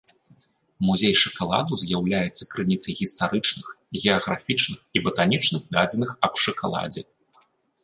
Музей 0.85 1.11
шакаладу 1.23 1.77
з'яўляецца 1.81 2.43
крыніцай 2.55 2.91
гістарычных, 3.01 3.65
геаграфічных 4.01 4.79
і 4.99 5.07
батанічных 5.09 5.61
дадзеных 5.77 6.09
аб 6.29 6.33
шакаладзе. 6.49 7.01